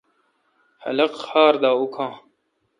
خلق 0.81 1.13
خار 1.25 1.53
دا 1.63 1.69
اوکھا۔ 1.79 2.07